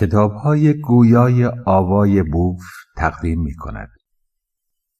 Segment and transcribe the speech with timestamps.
[0.00, 2.62] کتاب های گویای آوای بوف
[2.96, 3.88] تقدیم می کند.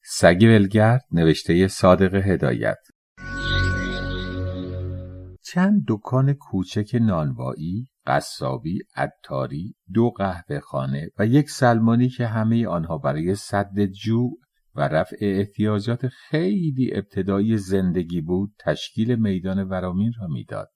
[0.04, 2.78] سگ ولگرد نوشته صادق هدایت
[5.42, 12.98] چند دکان کوچک نانوایی، قصابی، عطاری، دو قهوه خانه و یک سلمانی که همه آنها
[12.98, 14.38] برای صد جوع
[14.74, 20.70] و رفع احتیاجات خیلی ابتدایی زندگی بود تشکیل میدان ورامین را می‌داد.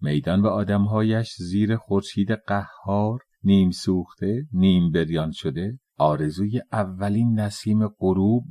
[0.00, 8.44] میدان و آدمهایش زیر خورشید قهار نیم سوخته نیم بریان شده آرزوی اولین نسیم غروب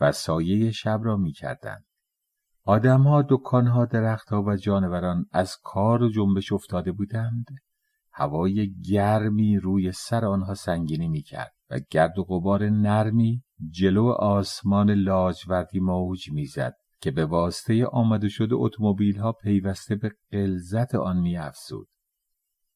[0.00, 1.84] و سایه شب را می‌کردند.
[2.64, 7.46] آدمها دکانها درختها و جانوران از کار و جنبش افتاده بودند.
[8.12, 15.80] هوای گرمی روی سر آنها سنگینی می‌کرد و گرد و غبار نرمی جلو آسمان لاجوردی
[15.80, 16.74] موج می‌زد.
[17.02, 21.88] که به واسطه آمده شده اتومبیل ها پیوسته به قلزت آن می افزود.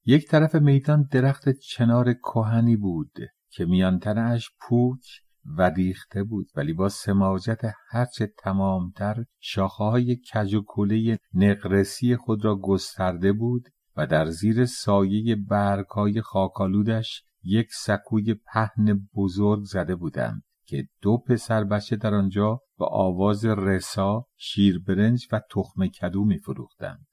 [0.04, 3.12] یک طرف میدان درخت چنار کهنی بود
[3.50, 5.00] که میانتنش پوک
[5.44, 12.44] و ریخته بود ولی با سماجت هرچه تمامتر شاخه های کج و کوله نقرسی خود
[12.44, 20.42] را گسترده بود و در زیر سایه برگهای خاکالودش یک سکوی پهن بزرگ زده بودند
[20.64, 27.06] که دو پسر بچه در آنجا با آواز رسا، شیربرنج و تخم کدو می فروختند.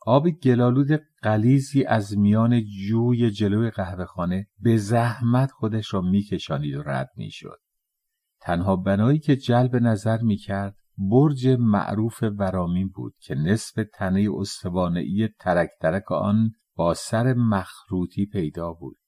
[0.00, 7.10] آب گلالود قلیزی از میان جوی جلوی قهوهخانه به زحمت خودش را میکشانید و رد
[7.16, 7.60] می‌شد.
[8.40, 15.70] تنها بنایی که جلب نظر می‌کرد برج معروف ورامین بود که نصف تنه استوانهای ترک
[15.80, 18.98] ترک آن با سر مخروطی پیدا بود.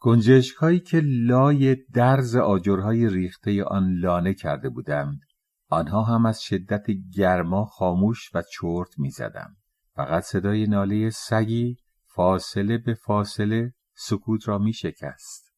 [0.00, 5.20] گنجشکهایی که لای درز آجرهای ریخته آن لانه کرده بودند
[5.68, 9.56] آنها هم از شدت گرما خاموش و چرت می‌زدند
[9.94, 11.76] فقط صدای ناله سگی
[12.06, 15.52] فاصله به فاصله سکوت را می شکست.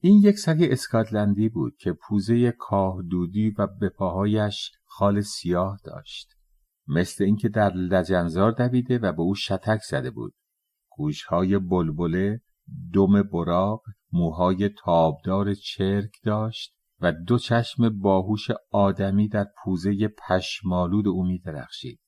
[0.00, 6.28] این یک سگ اسکاتلندی بود که پوزه کاه دودی و به پاهایش خال سیاه داشت.
[6.88, 10.34] مثل اینکه در لجنزار دویده و به او شتک زده بود.
[10.90, 12.40] گوشهای بلبله
[12.94, 13.82] دم براق
[14.12, 22.00] موهای تابدار چرک داشت و دو چشم باهوش آدمی در پوزه پشمالود او می درخشید.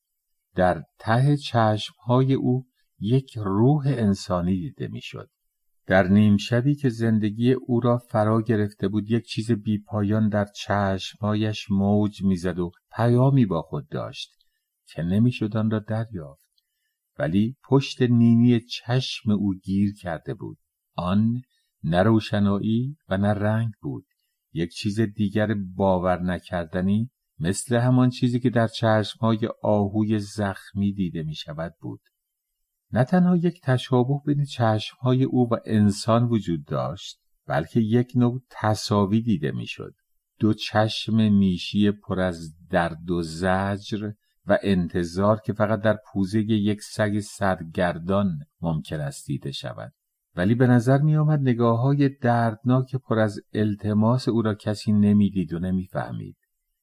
[0.55, 2.67] در ته چشمهای او
[2.99, 5.31] یک روح انسانی دیده می‌شد.
[5.87, 11.71] در نیم شبی که زندگی او را فرا گرفته بود یک چیز بیپایان در چشمهایش
[11.71, 14.31] موج می‌زد و پیامی با خود داشت
[14.87, 16.48] که نمی‌شد آن را دریافت.
[17.19, 20.59] ولی پشت نینی چشم او گیر کرده بود.
[20.95, 21.43] آن
[21.85, 24.07] نه روشنایی و نه رنگ بود.
[24.53, 31.35] یک چیز دیگر باور نکردنی مثل همان چیزی که در چشمهای آهوی زخمی دیده می
[31.35, 32.01] شود بود.
[32.93, 39.21] نه تنها یک تشابه بین چشمهای او و انسان وجود داشت بلکه یک نوع تصاوی
[39.23, 39.95] دیده می‌شد.
[40.39, 44.13] دو چشم میشی پر از درد و زجر
[44.49, 49.93] و انتظار که فقط در پوزه یک سگ سرگردان ممکن است دیده شود.
[50.37, 55.53] ولی به نظر می آمد نگاه های دردناک پر از التماس او را کسی نمی‌دید
[55.53, 56.37] و نمی‌فهمید.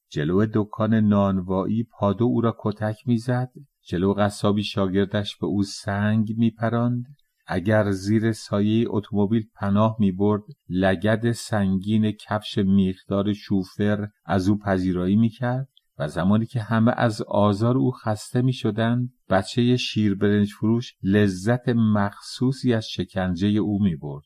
[0.09, 3.51] جلو دکان نانوایی پادو او را کتک می‌زد.
[3.87, 7.05] جلو قصابی شاگردش به او سنگ میپراند.
[7.47, 15.67] اگر زیر سایه اتومبیل پناه می‌برد لگد سنگین کفش میخدار شوفر از او پذیرایی می‌کرد.
[15.97, 22.73] و زمانی که همه از آزار او خسته می شدند بچه شیربرنج فروش لذت مخصوصی
[22.73, 24.25] از شکنجه او می برد.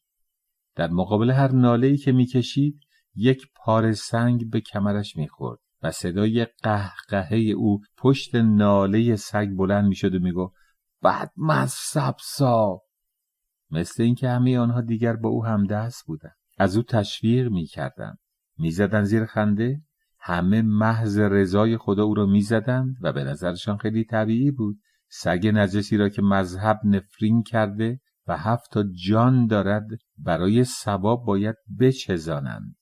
[0.76, 2.80] در مقابل هر ناله‌ای که می‌کشید
[3.16, 10.16] یک پاره سنگ به کمرش می‌خورد و صدای قهقهه او پشت ناله سگ بلند می‌شد
[10.16, 10.56] و می‌گفت
[11.02, 12.82] بعد مذهب سا
[13.72, 16.36] مثل اینکه همه آنها دیگر با او همدست بودند.
[16.58, 18.20] از او تشویق می‌کردند.
[18.58, 19.82] می‌زدند زیر خنده
[20.22, 24.80] همه محض رضای خدا او را می‌زدند و به نظرشان خیلی طبیعی بود.
[25.10, 31.56] سگ نجسی را که مذهب نفرین کرده و هفت تا جان دارد برای ثواب باید
[31.80, 32.76] بچزانند.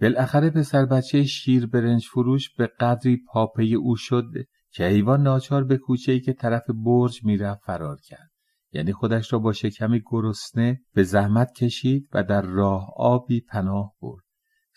[0.00, 4.24] بالاخره پسر بچه شیر برنج فروش به قدری پاپه او شد
[4.70, 8.30] که حیوان ناچار به کوچه ای که طرف برج می‌رفت فرار کرد.
[8.72, 14.25] یعنی خودش را با شکمی گرسنه به زحمت کشید و در راه آبی پناه برد.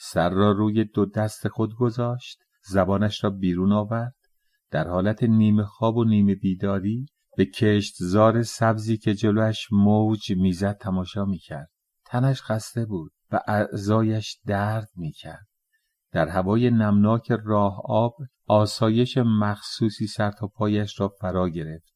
[0.01, 4.15] سر را روی دو دست خود گذاشت زبانش را بیرون آورد
[4.71, 7.05] در حالت نیمه خواب و نیمه بیداری
[7.37, 11.69] به کشتزار سبزی که جلوش موج می‌زد تماشا می‌کرد.
[12.05, 15.47] تنش خسته بود و اعضایش درد می‌کرد.
[16.11, 18.15] در هوای نمناک راه آب
[18.47, 21.93] آسایش مخصوصی سر تا پایش را فرا گرفت.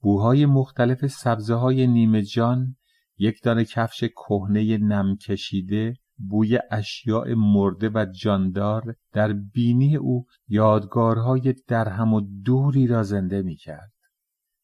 [0.00, 2.76] بوهای مختلف سبزه های نیمه جان
[3.18, 5.94] یک دانه کفش کهنه نم کشیده
[6.28, 13.56] بوی اشیاء مرده و جاندار در بینی او یادگارهای درهم و دوری را زنده می
[13.56, 13.92] کرد.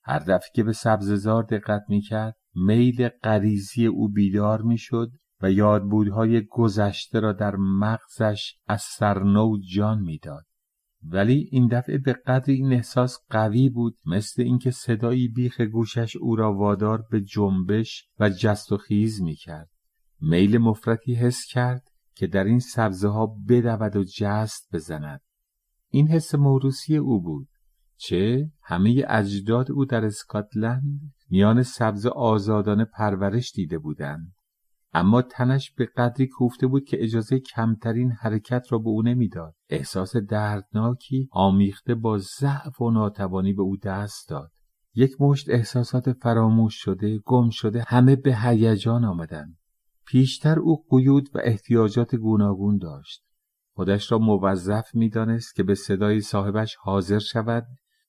[0.04, 5.10] هر دفعه که به سبززار دقت می کرد میل غریزی او بیدار می شد
[5.42, 10.44] و یادبودهای گذشته را در مغزش از سرنو جان می‌داد.
[11.02, 16.36] ولی این دفعه به قدر این احساس قوی بود مثل اینکه صدایی بیخ گوشش او
[16.36, 19.75] را وادار به جنبش و جست و خیز می کرد.
[20.20, 25.20] میل مفرتی حس کرد که در این سبزه ها بدود و جست بزند.
[25.88, 27.48] این حس موروسی او بود.
[27.96, 34.32] چه همه اجداد او در اسکاتلند میان سبز آزادانه پرورش دیده بودند.
[34.92, 39.54] اما تنش به قدری کوفته بود که اجازه کمترین حرکت را به او نمی‌داد.
[39.68, 44.52] احساس دردناکی آمیخته با ضعف و ناتوانی به او دست داد.
[44.94, 49.56] یک مشت احساسات فراموش شده، گم شده، همه به هیجان آمدند.
[50.06, 53.22] پیشتر او قیود و احتیاجات گوناگون داشت.
[53.74, 57.66] خودش را موظف می‌دانست که به صدای صاحبش حاضر شود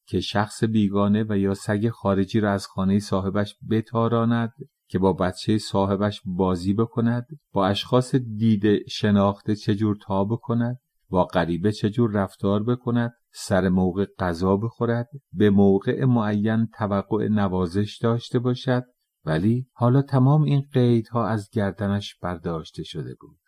[0.07, 4.53] که شخص بیگانه و یا سگ خارجی را از خانه صاحبش بتاراند
[4.89, 10.79] که با بچه صاحبش بازی بکند با اشخاص دیده شناخته چجور تا بکند
[11.09, 18.39] با غریبه چجور رفتار بکند سر موقع غذا بخورد به موقع معین توقع نوازش داشته
[18.39, 18.83] باشد
[19.27, 23.39] ولی حالا تمام این قیدها از گردنش برداشته شده بود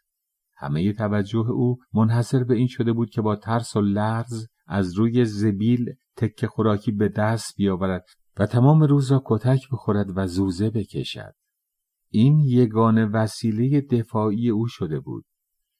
[0.57, 5.25] همه توجه او منحصر به این شده بود که با ترس و لرز از روی
[5.25, 8.05] زبیل تکه خوراکی به دست بیاورد
[8.37, 11.33] و تمام روز را کتک بخورد و زوزه بکشد.
[12.09, 15.25] این یگانه وسیله دفاعی او شده بود.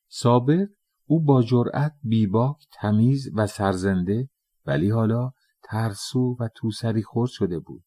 [0.10, 0.68] سابق
[1.06, 4.30] او با جرأت بیباک، تمیز و سرزنده
[4.66, 5.32] ولی حالا
[5.64, 7.84] ترسو و توسری خورد شده بود.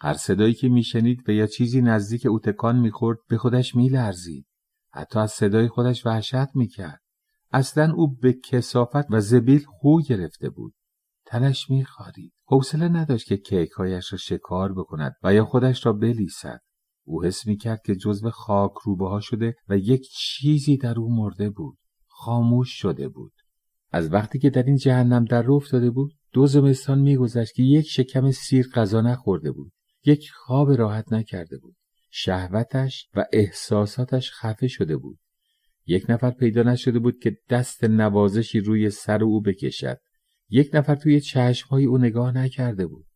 [0.00, 4.46] هر صدایی که میشنید و یا چیزی نزدیک او تکان می‌خورد به خودش میلرزید.
[4.92, 7.00] حتی از صدای خودش وحشت می‌کرد.
[7.52, 10.74] اصلا او به کسافت و زبیل خو گرفته بود.
[11.26, 12.32] تنش میخوارید.
[12.44, 16.60] حوصله نداشت که کیکهایش را شکار بکند و یا خودش را بلیسد.
[17.04, 21.50] او حس می‌کرد که جزو خاک روبه ها شده و یک چیزی در او مرده
[21.50, 21.78] بود.
[22.06, 23.32] خاموش شده بود.
[23.92, 27.86] از وقتی که در این جهنم در رو افتاده بود دو زمستان میگذشت که یک
[27.86, 29.72] شکم سیر غذا نخورده بود
[30.06, 31.76] یک خواب راحت نکرده بود.
[32.10, 35.18] شهوتش و احساساتش خفه شده بود.
[35.86, 39.98] یک نفر پیدا نشده بود که دست نوازشی روی سر او بکشد.
[40.48, 43.06] یک نفر توی چشمهای او نگاه نکرده بود.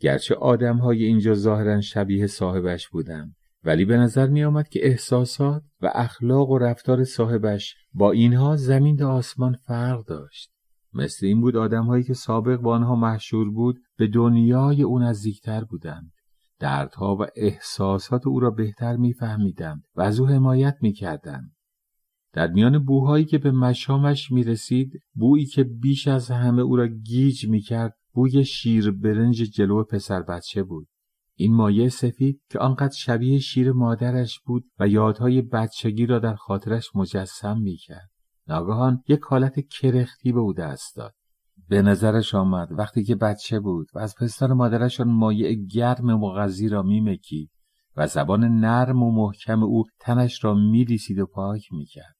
[0.00, 5.90] گرچه آدمهای اینجا ظاهرا شبیه صاحبش بودند ولی به نظر می آمد که احساسات و
[5.94, 10.50] اخلاق و رفتار صاحبش با اینها زمین تا آسمان فرق داشت.
[10.92, 16.12] مثل این بود آدمهایی که سابق با آنها محشور بود به دنیای او نزدیکتر بودند.
[16.58, 21.52] دردها و احساسات او را بهتر میفهمیدند و از او حمایت می‌کردند
[22.32, 26.86] در میان بوهایی که به مشامش می رسید بویی که بیش از همه او را
[26.86, 30.88] گیج می کرد بوی شیر برنج جلو پسر بچه بود.
[31.34, 36.96] این مایه سفید که آنقدر شبیه شیر مادرش بود و یادهای بچگی را در خاطرش
[36.96, 38.10] مجسم می کرد.
[38.48, 41.14] ناگهان یک حالت کرختی به او دست داد.
[41.68, 42.68] به نظرش آمد.
[42.70, 47.50] وقتی که بچه بود و از پستان مادرش آن مایع گرم مغذی را میمکید
[47.96, 52.16] و زبان نرم و محکم او تنش را میلیسید و پاک می‌کرد.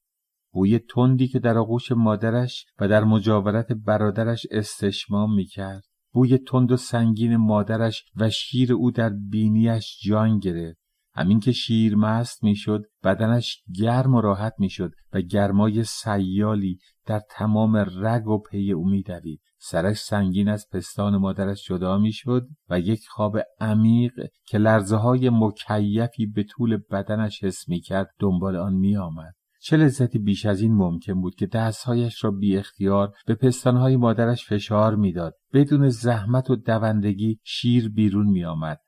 [0.53, 5.83] بوی تندی که در آغوش مادرش و در مجاورت برادرش استشمام می‌کرد.
[6.13, 10.79] بوی تند و سنگین مادرش و شیر او در بینیش جان گرفت.
[11.13, 16.77] همین که شیر مست می‌شد بدنش گرم و راحت می‌شد و گرمای سیالی
[17.09, 19.41] در تمام رگ و پی او میدوید.
[19.57, 24.11] سرش سنگین از پستان مادرش جدا می‌شد و یک خواب عمیق
[24.45, 29.33] که لرزه های مکیفی به طول بدنش حس می‌کرد دنبال آن میآمد.
[29.61, 34.45] چه لذتی بیش از این ممکن بود که دستهایش را بی اختیار به پستانهای مادرش
[34.45, 35.35] فشار می‌داد.
[35.53, 38.79] بدون زحمت و دوندگی شیر بیرون می آمد.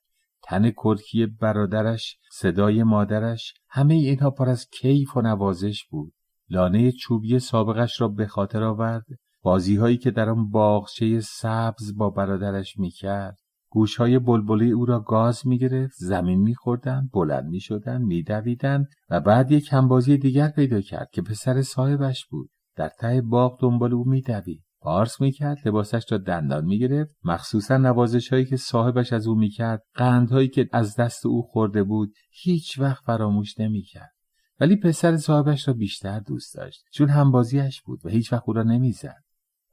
[0.43, 6.13] تن کرکی برادرش صدای مادرش همه اینها پر از کیف و نوازش بود.
[6.51, 9.05] لانه چوبی سابقش را به خاطر آورد.
[9.41, 13.37] بازیهایی که در آن باغچه سبز با برادرش می‌کرد.
[13.69, 20.17] گوشهای بلبلی او را گاز می‌گرفت زمین میخوردند بلند می‌شدند میدویدند و بعد یک همبازی
[20.17, 22.49] دیگر پیدا کرد که پسر صاحبش بود.
[22.75, 24.63] در ته باغ دنبال او میدوید.
[24.81, 27.11] پارس می‌کرد لباسش را دندان می‌گرفت.
[27.23, 32.13] مخصوصا نوازش هایی که صاحبش از او می‌کرد قندهایی که از دست او خورده بود
[32.31, 34.11] هیچ وقت فراموش نمی‌کرد.
[34.61, 38.63] ولی پسر صاحبش را بیشتر دوست داشت چون همبازیش بود و هیچ وقت او را
[38.63, 39.23] نمی‌زد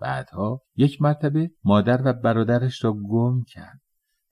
[0.01, 3.81] بعدها یک مرتبه مادر و برادرش را گم کرد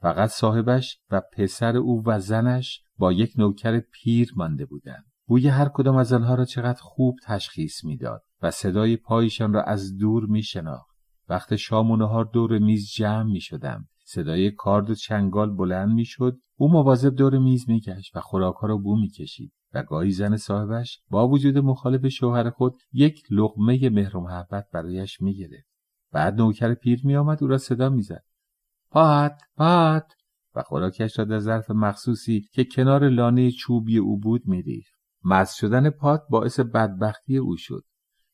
[0.00, 5.68] فقط صاحبش و پسر او و زنش با یک نوکر پیر مانده بودند بوی هر
[5.68, 10.42] کدام از آنها را چقدر خوب تشخیص می‌داد و صدای پایشان را از دور می
[10.42, 10.96] شناخت.
[11.28, 13.88] وقت شام و نهار دور میز جمع می شدم.
[14.04, 16.38] صدای کارد و چنگال بلند می شد.
[16.56, 17.80] او مواظب دور میز می
[18.14, 19.52] و خوراکها را بو می کشید.
[19.76, 25.20] و گاهی زن صاحبش با وجود مخالف شوهر خود یک لقمه مهر و محبت برایش
[25.20, 25.68] می گرفت.
[26.12, 28.24] بعد نوکر پیر می آمد او را صدا می زد.
[28.90, 30.12] پات پات
[30.54, 35.90] و خوراکش را در ظرف مخصوصی که کنار لانه چوبی او بود میریخت مز شدن
[35.90, 37.84] پات باعث بدبختی او شد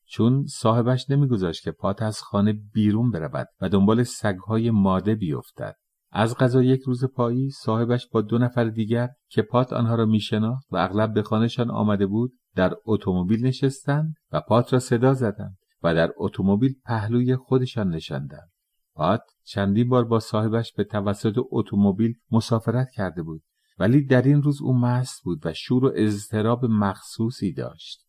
[0.06, 5.76] چون صاحبش نمیگذاشت که پات از خانه بیرون برود و دنبال سگهای ماده بیفتد
[6.12, 10.66] از غذا یک روز پایی صاحبش با دو نفر دیگر که پات آنها را میشناخت
[10.72, 15.94] و اغلب به خانهشان آمده بود در اتومبیل نشستند و پات را صدا زدند و
[15.94, 18.50] در اتومبیل پهلوی خودشان نشاندند.
[18.94, 23.42] پات چندین بار با صاحبش به توسط اتومبیل مسافرت کرده بود
[23.78, 28.00] ولی در این روز او مست بود و شور و اضطراب مخصوصی داشت.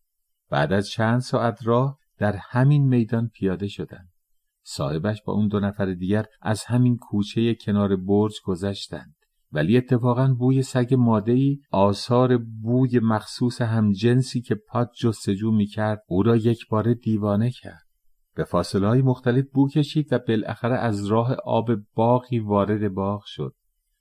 [0.50, 4.13] بعد از چند ساعت راه در همین میدان پیاده شدند.
[4.64, 9.16] صاحبش با اون دو نفر دیگر از همین کوچه کنار برج گذشتند.
[9.52, 16.36] ولی اتفاقا بوی سگ مادهی آثار بوی مخصوص همجنسی که پات جستجو می‌کرد او را
[16.36, 17.84] یک بار دیوانه کرد.
[18.36, 23.56] به فاصله های مختلف بو کشید و بالاخره از راه آب باقی وارد باغ شد.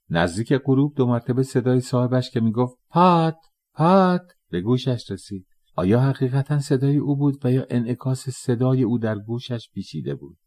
[0.09, 3.37] نزدیک غروب دو مرتبه صدای صاحبش که می‌گفت پات
[3.73, 5.47] پات به گوشش رسید.
[5.75, 10.37] آیا حقیقتا صدای او بود و یا انعکاس صدای او در گوشش پیچیده بود؟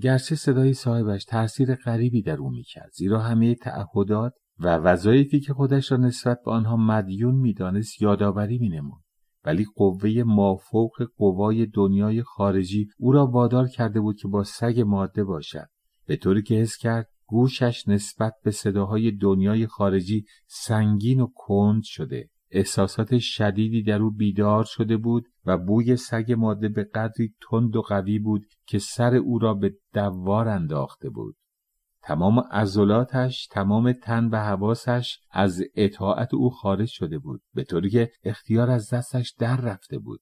[0.00, 5.92] گرچه صدای صاحبش تاثیر غریبی در او می‌کرد زیرا همه تعهدات و وظایفی که خودش
[5.92, 9.02] را نسبت به آنها مدیون می‌دانست یادآوری مینمود.
[9.44, 15.24] ولی قوه مافوق قوای دنیای خارجی او را وادار کرده بود که با سگ ماده
[15.24, 15.68] باشد.
[16.06, 22.30] به طوری که حس کرد گوشش نسبت به صداهای دنیای خارجی سنگین و کند شده.
[22.52, 27.82] احساسات شدیدی در او بیدار شده بود و بوی سگ ماده به قدری تند و
[27.82, 31.36] قوی بود که سر او را به دوار انداخته بود.
[32.02, 38.10] تمام عضلاتش تمام تن و حواسش از اطاعت او خارج شده بود به طوری که
[38.24, 40.20] اختیار از دستش در رفته بود.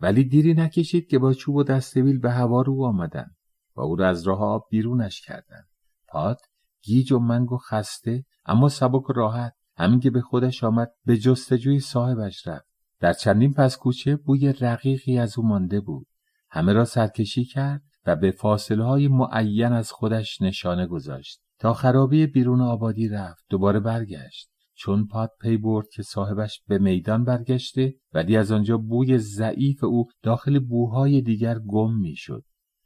[0.00, 3.36] ولی دیری نکشید که با چوب و دستویل به هوا رو آمدند
[3.76, 5.68] و او را از راه آب بیرونش کردند
[6.08, 6.40] پات
[6.82, 9.57] گیج و منگ و خسته اما سبک و راحت.
[9.78, 12.68] همین که به خودش آمد به جستجوی صاحبش رفت.
[13.00, 16.06] در چندین پس کوچه بوی رقیقی از او مانده بود.
[16.50, 21.40] همه را سرکشی کرد و به فاصله های معین از خودش نشانه گذاشت.
[21.58, 24.50] تا خرابی بیرون آبادی رفت دوباره برگشت.
[24.74, 30.06] چون پاد پی برد که صاحبش به میدان برگشته ولی از آنجا بوی ضعیف او
[30.22, 32.44] داخل بوهای دیگر گم می‌شد.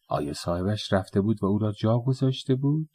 [0.09, 2.89] آیا صاحبش رفته بود و او را جا گذاشته بود؟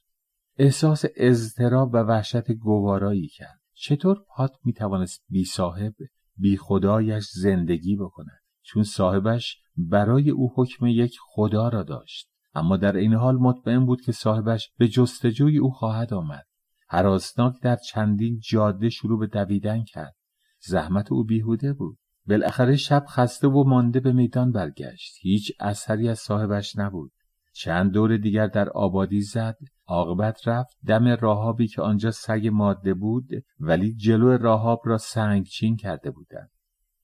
[0.57, 3.66] احساس اضطراب و وحشت گوارایی کرد.
[3.79, 5.93] چطور پات می توانست بی صاحب
[6.37, 12.29] بی خدایش زندگی بکند؟ چون صاحبش برای او حکم یک خدا را داشت.
[12.53, 16.45] اما در این حال مطمئن بود که صاحبش به جستجوی او خواهد آمد.
[16.89, 20.15] حراسناک در چندین جاده شروع به دویدن کرد.
[20.59, 21.97] زحمت او بیهوده بود.
[22.27, 25.15] بالاخره شب خسته و مانده به میدان برگشت.
[25.21, 27.11] هیچ اثری از صاحبش نبود.
[27.53, 29.57] چند دور دیگر در آبادی زد.
[29.87, 33.29] عاقبت رفت دم راهابی که آنجا سگ ماده بود
[33.59, 36.51] ولی جلو راهاب را سنگچین کرده بودند.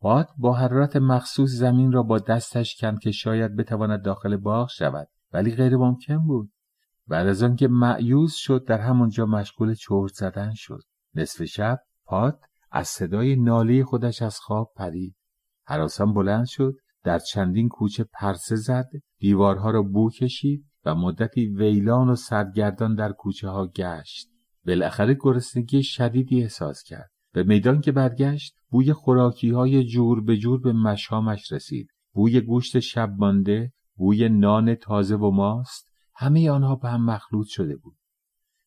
[0.02, 5.08] باد با حرارت مخصوص زمین را با دستش کند که شاید بتواند داخل باغ شود
[5.34, 6.52] ولی غیر ممکن بود.
[7.08, 10.82] بعد از آنکه معیوز شد در همانجا مشغول چرت زدن شد.
[11.16, 12.40] نصف شب پاد
[12.72, 15.16] از صدای ناله خودش از خواب پرید.
[15.66, 16.74] حراسان بلند شد
[17.04, 23.12] در چندین کوچه پرسه زد دیوارها را بو کشید و مدتی ویلان و سرگردان در
[23.12, 24.30] کوچه ها گشت.
[24.66, 27.12] بالاخره گرسنگی شدیدی احساس کرد.
[27.34, 31.90] به میدان که برگشت بوی خوراکی های جور به جور به مشامش رسید.
[32.14, 37.76] بوی گوشت شب مانده بوی نان تازه و ماست همه آنها به هم مخلوط شده
[37.76, 37.98] بود.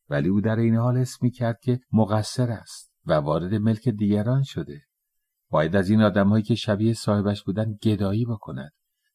[0.09, 4.43] ولی او در این حال اسم می کرد که مقصر است و وارد ملک دیگران
[4.43, 4.83] شده.
[5.51, 8.73] باید از این آدمهایی که شبیه صاحبش بودند گدایی بکند.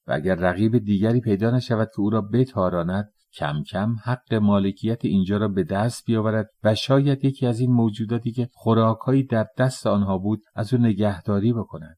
[0.08, 5.38] و اگر رقیب دیگری پیدا نشود که او را بتاراند کم کم حق مالکیت اینجا
[5.38, 10.17] را به دست بیاورد و شاید یکی از این موجوداتی که خوراکهایی در دست آنها
[10.17, 11.98] بود از او نگهداری بکند.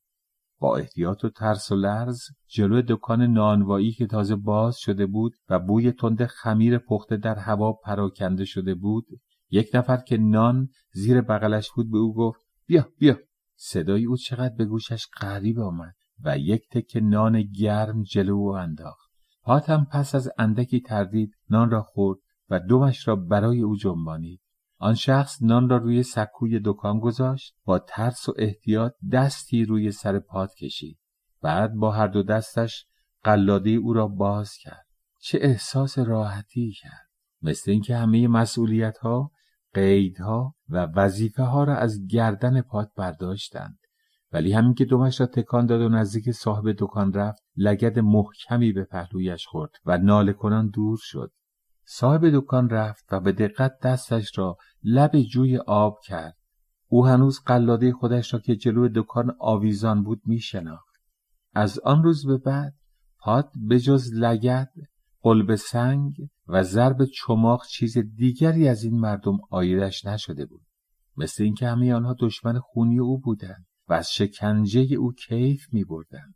[0.60, 5.60] با احتیاط و ترس و لرز جلو دکان نانوایی که تازه باز شده بود و
[5.60, 9.05] بوی تند خمیر پخته در هوا پراکنده شده بود
[9.50, 13.17] یک نفر که نان زیر بغلش بود به او گفت بیا بیا.
[13.55, 15.95] صدای او چقدر به گوشش غریب آمد.
[16.24, 19.12] و یک تکه نان گرم جلو او انداخت.
[19.43, 24.41] پاتم پس از اندکی تردید نان را خورد و دومش را برای او جنبانید.
[24.77, 30.20] آن شخص نان را روی سکوی دکان گذاشت با ترس و احتیاط دستی روی سر
[30.20, 31.00] پاد کشید.
[31.41, 32.86] بعد با هر دو دستش
[33.24, 34.86] قلاده او را باز کرد.
[35.22, 37.10] چه احساس راحتی کرد.
[37.41, 39.32] مثل اینکه همه مسئولیت ها
[39.74, 43.77] قیدها و وظیفه ها را از گردن پاد برداشتند.
[44.33, 48.83] ولی همین که دومش را تکان داد و نزدیک صاحب دکان رفت لگد محکمی به
[48.83, 51.31] پهلویش خورد و ناله کنان دور شد.
[51.85, 56.37] صاحب دکان رفت و به دقت دستش را لب جوی آب کرد.
[56.87, 60.93] او هنوز قلاده خودش را که جلو دکان آویزان بود می شناخت.
[61.53, 62.75] از آن روز به بعد
[63.19, 64.71] پاد به جز لگد
[65.21, 66.13] قلب سنگ
[66.47, 70.65] و ضرب چماق چیز دیگری از این مردم آیدش نشده بود.
[71.17, 73.65] مثل اینکه همه آنها دشمن خونی او بودند.
[73.87, 76.35] و از شکنجه او کیف می بردند.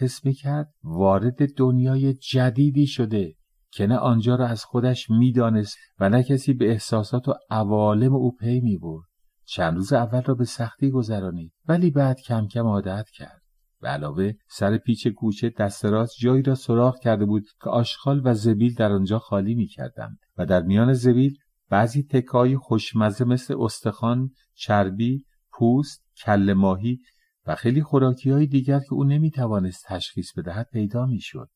[0.00, 3.34] حس می کرد وارد دنیای جدیدی شده
[3.70, 8.36] که نه آنجا را از خودش می‌دانست و نه کسی به احساسات و عوالم او
[8.36, 9.06] پی می برد.
[9.44, 13.42] چند روز اول را به سختی گذرانید ولی بعد کم کم عادت کرد.
[13.80, 18.34] به علاوه سر پیچ کوچه دست راست جایی را سراخ کرده بود که آشغال و
[18.34, 21.38] زبیل در آنجا خالی می کردند و در میان زبیل
[21.68, 27.00] بعضی تکای خوشمزه مثل استخوان، چربی، پوست، کل ماهی
[27.46, 31.48] و خیلی خوراکی های دیگر که او نمی توانست تشخیص بدهد پیدا می شد.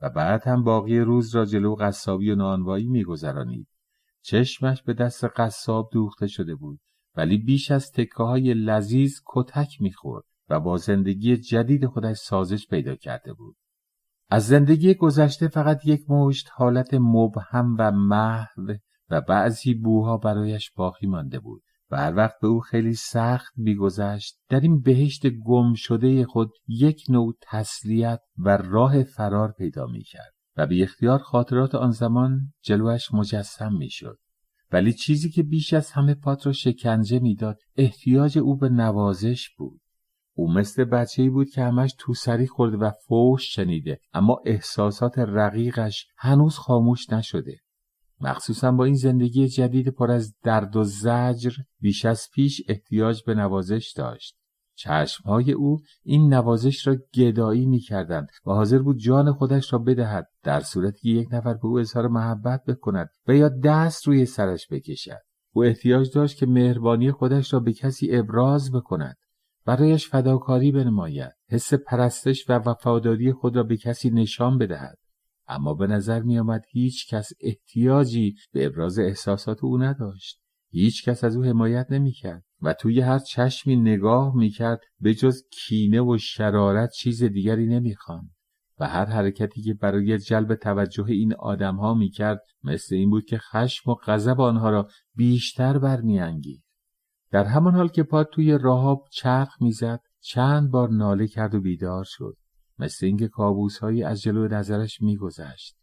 [0.00, 3.68] و بعد هم باقی روز را جلو قصابی و نانوایی میگذرانید
[4.22, 6.80] چشمش به دست قصاب دوخته شده بود
[7.16, 12.94] ولی بیش از تکه های لذیذ کتک می‌خورد و با زندگی جدید خودش سازش پیدا
[12.96, 13.56] کرده بود
[14.30, 18.74] از زندگی گذشته فقط یک مشت حالت مبهم و محو
[19.10, 24.38] و بعضی بوها برایش باقی مانده بود و هر وقت به او خیلی سخت میگذشت
[24.48, 30.66] در این بهشت گم شده خود یک نوع تسلیت و راه فرار پیدا می‌کرد و
[30.66, 34.18] به اختیار خاطرات آن زمان جلوش مجسم می‌شد.
[34.72, 39.80] ولی چیزی که بیش از همه پات را شکنجه می‌داد احتیاج او به نوازش بود.
[40.34, 46.06] او مثل بچه بود که همش تو سری خورده و فوش شنیده اما احساسات رقیقش
[46.16, 47.60] هنوز خاموش نشده.
[48.20, 53.34] مخصوصا با این زندگی جدید پر از درد و زجر بیش از پیش احتیاج به
[53.34, 54.36] نوازش داشت.
[54.74, 60.26] چشمهای او این نوازش را گدایی می کردند و حاضر بود جان خودش را بدهد
[60.42, 64.66] در صورتی که یک نفر به او اظهار محبت بکند و یا دست روی سرش
[64.70, 65.20] بکشد.
[65.52, 69.16] او احتیاج داشت که مهربانی خودش را به کسی ابراز بکند.
[69.64, 71.32] برایش فداکاری بنماید.
[71.48, 74.98] حس پرستش و وفاداری خود را به کسی نشان بدهد.
[75.50, 80.40] اما به نظر می آمد هیچ کس احتیاجی به ابراز احساسات او نداشت.
[80.72, 85.14] هیچ کس از او حمایت نمی کرد و توی هر چشمی نگاه می کرد به
[85.14, 88.30] جز کینه و شرارت چیز دیگری نمی خواند.
[88.78, 93.38] و هر حرکتی که برای جلب توجه این آدمها می کرد مثل این بود که
[93.38, 96.64] خشم و غضب آنها را بیشتر برمیانگیخت.
[97.30, 102.04] در همان حال که پاد توی راهاب چرخ می‌زد چند بار ناله کرد و بیدار
[102.04, 102.36] شد
[102.80, 105.76] مثل اینکه کابوسهایی از جلو نظرش میگذشت.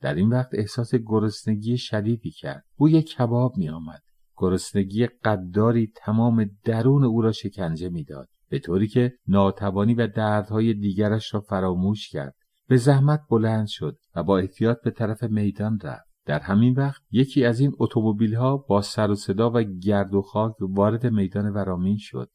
[0.00, 2.64] در این وقت احساس گرسنگی شدیدی کرد.
[2.76, 4.02] بوی کباب میآمد.
[4.36, 11.34] گرسنگی قداری تمام درون او را شکنجه می‌داد به طوری که ناتوانی و دردهای دیگرش
[11.34, 12.34] را فراموش کرد.
[12.68, 16.12] به زحمت بلند شد و با احتیاط به طرف میدان رفت.
[16.26, 20.22] در همین وقت یکی از این اتومبیل ها با سر و صدا و گرد و
[20.22, 22.30] خاک وارد میدان ورامین شد.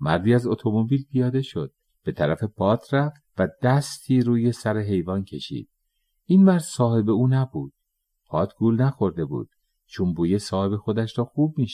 [0.00, 1.72] مردی از اتومبیل پیاده شد.
[2.04, 5.68] به طرف پات رفت و دستی روی سر حیوان کشید.
[6.24, 7.72] این مرد صاحب او نبود.
[8.26, 9.50] پات گول نخورده بود
[9.86, 11.68] چون بوی صاحب خودش را خوب می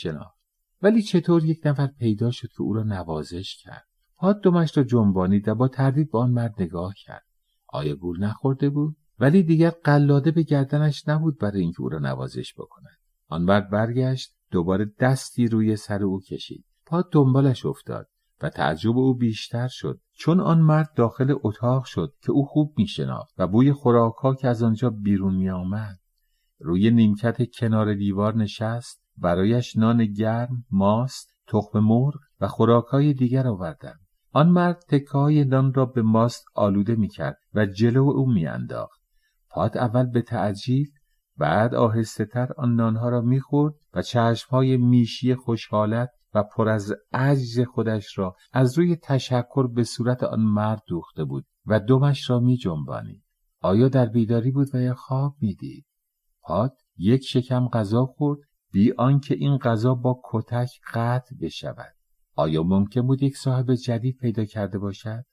[0.83, 3.87] ولی چطور یک نفر پیدا شد که او را نوازش کرد؟
[4.17, 7.25] پات دمش را جنبانید و با تردید به آن مرد نگاه کرد.
[7.67, 12.55] آیا گول نخورده بود؟ ولی دیگر قلاده به گردنش نبود برای اینکه او را نوازش
[12.55, 12.99] بکند.
[13.29, 16.65] آن مرد برگشت دوباره دستی روی سر او کشید.
[16.87, 18.09] پات دنبالش افتاد.
[18.43, 22.87] و تعجب او بیشتر شد چون آن مرد داخل اتاق شد که او خوب می
[23.39, 25.99] و بوی خوراکها که از آنجا بیرون می آمد.
[26.59, 34.01] روی نیمکت کنار دیوار نشست برایش نان گرم، ماست، تخم مرغ و خوراکهای دیگر آوردند.
[34.33, 39.01] آن مرد تکای نان را به ماست آلوده می کرد و جلو او می انداخت.
[39.51, 40.89] پاد اول به تعجیل
[41.37, 47.61] بعد آهسته تر آن نانها را می‌خورد و چشمهای میشی خوشحالت و پر از عجز
[47.61, 52.57] خودش را از روی تشکر به صورت آن مرد دوخته بود و دمش را می
[52.57, 53.23] جنبانید.
[53.61, 55.87] آیا در بیداری بود و یا خواب می‌دید؟
[56.43, 58.41] پاد یک شکم غذا خورد
[58.73, 61.95] بی آنکه این غذا با کتک قطع بشود.
[62.35, 65.25] آیا ممکن بود یک صاحب جدید پیدا کرده باشد؟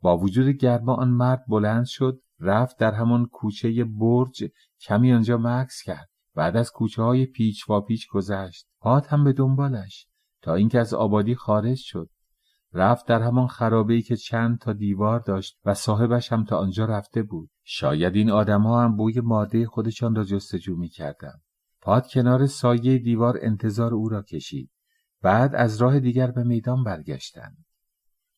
[0.00, 4.44] با وجود گرما آن مرد بلند شد رفت در همان کوچه برج
[4.80, 9.32] کمی آنجا مکس کرد بعد از کوچه های پیچ و پیچ گذشت پات هم به
[9.32, 10.06] دنبالش
[10.42, 12.10] تا اینکه از آبادی خارج شد.
[12.72, 17.22] رفت در همان خرابه که چند تا دیوار داشت و صاحبش هم تا آنجا رفته
[17.22, 17.50] بود.
[17.64, 21.42] شاید این آدمها هم بوی ماده خودشان را جستجو می‌کردند.
[21.80, 24.70] پاد کنار سایه دیوار انتظار او را کشید.
[25.22, 27.64] بعد از راه دیگر به میدان برگشتند.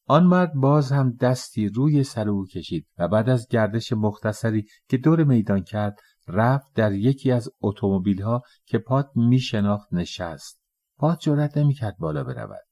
[0.07, 4.97] آن مرد باز هم دستی روی سر او کشید و بعد از گردش مختصری که
[4.97, 10.64] دور میدان کرد رفت در یکی از اتومبیل‌ها که پات می شناخت نشست.
[10.97, 12.65] پات جرأت نمی‌کرد بالا برود.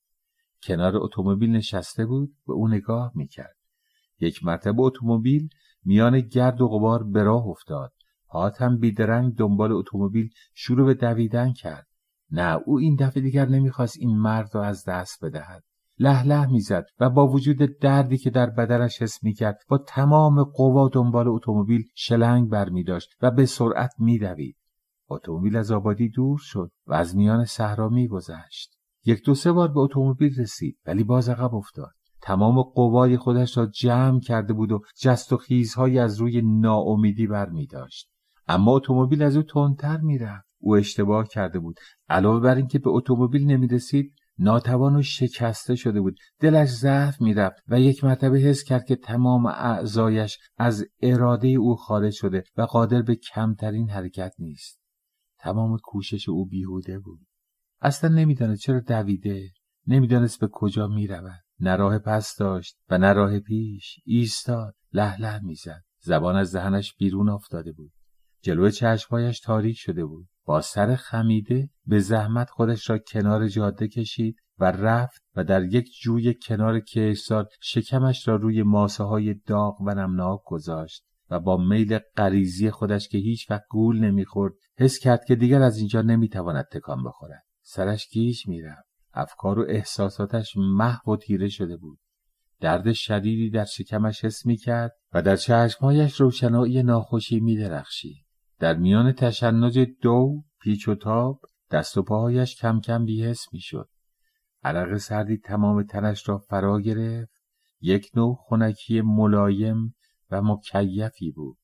[0.63, 3.57] کنار اتومبیل نشسته بود و او نگاه می‌کرد.
[4.21, 5.49] یک مرتبه اتومبیل
[5.85, 7.93] میان گرد و غبار به راه افتاد.
[8.29, 11.87] پات هم بیدرنگ دنبال اتومبیل شروع به دویدن کرد.
[12.31, 15.63] نه او این دفعه دیگر نمی‌خواست این مرد را از دست بدهد.
[15.99, 20.89] له له می‌زد و با وجود دردی که در بدنش حس می‌کرد با تمام قوا
[20.89, 24.57] دنبال اتومبیل شلنگ برمیداشت و به سرعت میدوید.
[25.11, 28.79] اتومبیل از آبادی دور شد و از میان صحرا میگذشت.
[29.05, 31.93] یک دو سه بار به اتومبیل رسید ولی باز عقب افتاد.
[32.21, 37.49] تمام قوای خودش را جمع کرده بود و جست و خیزهایی از روی ناامیدی بر
[37.49, 38.09] می داشت.
[38.49, 40.47] اما اتومبیل از او تندتر می‌رفت.
[40.59, 41.77] او اشتباه کرده بود.
[42.09, 46.19] علاوه بر اینکه به اتومبیل نمی رسید ناتوان و شکسته شده بود.
[46.41, 52.13] دلش ضعف می‌رفت و یک مرتبه حس کرد که تمام اعضایش از اراده او خارج
[52.13, 54.82] شده و قادر به کمترین حرکت نیست.
[55.43, 57.27] تمام کوشش او بیهوده بود.
[57.81, 59.51] اصلا نمی‌دانست چرا دویده
[59.87, 61.41] نمی‌دانست به کجا می‌رود.
[61.61, 63.97] نه راه پس داشت و نه راه پیش.
[64.05, 65.83] ایستاد له له می‌زد.
[66.01, 67.93] زبان از دهنش بیرون افتاده بود.
[68.43, 70.29] جلو چشمهایش تاریک شده بود.
[70.45, 75.89] با سر خمیده به زحمت خودش را کنار جاده کشید و رفت و در یک
[76.03, 81.05] جوی کنار کشتار شکمش را روی ماسه های داغ و نمناک گذاشت.
[81.33, 85.79] و با میل غریزی خودش که هیچ وقت گول نمی‌خورد حس کرد که دیگر از
[85.79, 87.45] اینجا نمی‌تواند تکان بخورد.
[87.63, 88.89] سرش گیج می‌رفت.
[89.13, 91.99] افکار و احساساتش محو و تیره شده بود.
[92.61, 98.27] درد شدیدی در شکمش حس می‌کرد و در چشمهایش روشنایی ناخوشی میدرخشید.
[98.59, 101.41] در میان تشنج دو پیچ و تاب
[101.71, 103.89] دست و پاهایش کم کم بیهس می‌شد.
[104.65, 107.33] عرق سردی تمام تنش را فرا گرفت.
[107.81, 109.95] یک نوع خنکی ملایم
[110.33, 111.59] و مکیفی بود.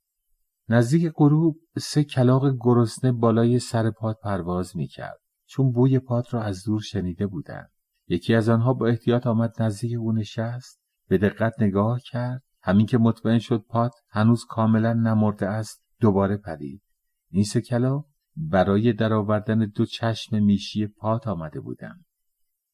[0.69, 5.21] نزدیک غروب سه کلاق گرسنه بالای سر پاد پرواز می‌کرد.
[5.47, 7.71] چون بوی پات را از دور شنیده بودند.
[8.09, 12.43] یکی از آنها با احتیاط آمد نزدیک او نشست به دقت نگاه کرد.
[12.63, 16.83] همین که مطمئن شد پات هنوز کاملا نمرده است دوباره پرید.
[17.31, 18.05] این سه کلا
[18.37, 22.05] برای درآوردن دو چشم میشی پات آمده بودند.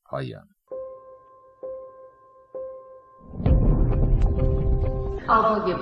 [0.05, 0.54] پایان.
[5.29, 5.75] آوای